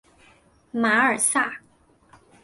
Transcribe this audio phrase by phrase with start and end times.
[0.71, 1.59] 马尔萨。